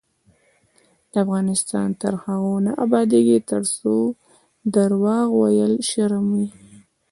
افغانستان 1.23 1.87
تر 2.01 2.13
هغو 2.23 2.53
نه 2.65 2.71
ابادیږي، 2.85 3.37
ترڅو 3.49 3.95
درواغ 4.75 5.27
ویل 5.39 5.73
شرم 5.89 6.25
وي. 6.35 6.47